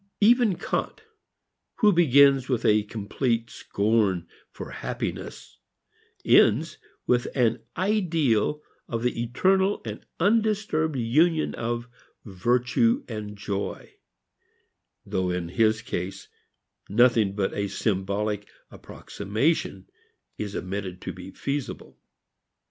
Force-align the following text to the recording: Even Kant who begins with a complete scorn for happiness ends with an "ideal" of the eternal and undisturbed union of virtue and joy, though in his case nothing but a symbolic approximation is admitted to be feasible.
Even 0.19 0.55
Kant 0.57 1.01
who 1.75 1.93
begins 1.93 2.49
with 2.49 2.65
a 2.65 2.81
complete 2.81 3.51
scorn 3.51 4.27
for 4.49 4.71
happiness 4.71 5.59
ends 6.25 6.79
with 7.05 7.27
an 7.35 7.59
"ideal" 7.77 8.63
of 8.87 9.03
the 9.03 9.21
eternal 9.21 9.79
and 9.85 10.03
undisturbed 10.19 10.97
union 10.97 11.53
of 11.53 11.87
virtue 12.25 13.03
and 13.07 13.37
joy, 13.37 13.93
though 15.05 15.29
in 15.29 15.49
his 15.49 15.83
case 15.83 16.29
nothing 16.89 17.35
but 17.35 17.53
a 17.53 17.67
symbolic 17.67 18.47
approximation 18.71 19.87
is 20.35 20.55
admitted 20.55 20.99
to 21.01 21.13
be 21.13 21.29
feasible. 21.29 21.95